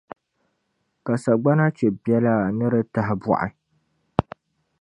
Ka 1.05 1.13
sagbana 1.23 1.65
chɛ 1.77 1.87
biɛla 2.01 2.33
ni 2.57 2.65
di 2.73 2.81
tahibɔɣi. 2.93 3.49